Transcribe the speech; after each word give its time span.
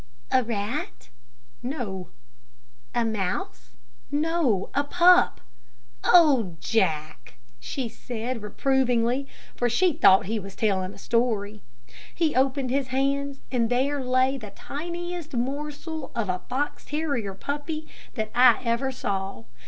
"A 0.31 0.41
rat." 0.43 1.09
"No." 1.61 2.09
"A 2.95 3.05
mouse." 3.05 3.75
"No 4.09 4.71
a 4.73 4.83
pup." 4.83 5.41
"Oh, 6.03 6.57
Jack," 6.59 7.35
she 7.59 7.87
said, 7.87 8.41
reprovingly; 8.41 9.27
for 9.55 9.69
she 9.69 9.93
thought 9.93 10.25
he 10.25 10.39
was 10.39 10.55
telling 10.55 10.91
a 10.95 10.97
story. 10.97 11.61
He 12.15 12.35
opened 12.35 12.71
his 12.71 12.87
hands 12.87 13.41
and 13.51 13.69
there 13.69 14.03
lay 14.03 14.39
the 14.39 14.49
tiniest 14.49 15.35
morsel 15.35 16.11
of 16.15 16.29
a 16.29 16.41
fox 16.49 16.85
terrier 16.85 17.35
puppy 17.35 17.87
that 18.15 18.31
I 18.33 18.59
ever 18.63 18.91
saw. 18.91 19.43